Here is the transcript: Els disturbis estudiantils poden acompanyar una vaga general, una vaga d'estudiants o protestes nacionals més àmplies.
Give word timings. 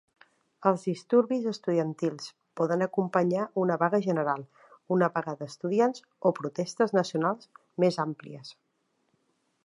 Els 0.67 0.83
disturbis 0.87 1.43
estudiantils 1.49 2.29
poden 2.61 2.83
acompanyar 2.85 3.43
una 3.63 3.77
vaga 3.83 3.99
general, 4.05 4.45
una 4.95 5.09
vaga 5.17 5.35
d'estudiants 5.41 6.05
o 6.29 6.31
protestes 6.39 6.95
nacionals 7.01 7.51
més 7.85 8.01
àmplies. 8.05 8.51